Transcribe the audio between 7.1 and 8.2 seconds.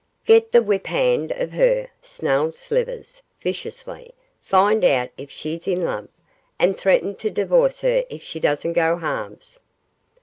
to divorce her